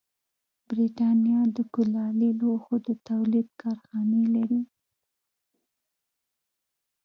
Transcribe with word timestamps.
برېټانیا 0.69 1.39
د 1.55 1.57
کولالي 1.73 2.29
لوښو 2.39 2.75
د 2.87 2.89
تولید 3.09 3.47
کارخانې 3.61 4.21
لرلې. 4.33 4.63